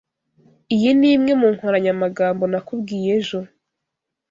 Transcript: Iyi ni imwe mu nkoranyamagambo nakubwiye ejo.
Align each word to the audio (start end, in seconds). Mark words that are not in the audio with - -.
Iyi 0.75 0.89
ni 0.99 1.07
imwe 1.15 1.33
mu 1.41 1.47
nkoranyamagambo 1.55 2.43
nakubwiye 2.51 3.09
ejo. 3.19 3.39